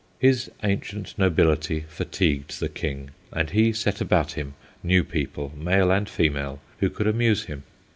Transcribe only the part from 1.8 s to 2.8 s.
fatigued the